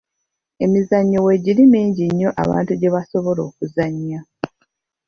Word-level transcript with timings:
Emizannyo 0.65 1.19
weegiri 1.25 1.63
mingi 1.73 2.03
nnyo 2.09 2.29
abantu 2.43 2.71
gye 2.75 2.93
basobola 2.95 3.41
okuzannya. 3.49 4.19